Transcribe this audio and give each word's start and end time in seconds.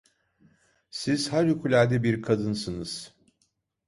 Siz 0.89 1.31
harikulade 1.33 2.03
bir 2.03 2.21
kadınsınız! 2.21 3.13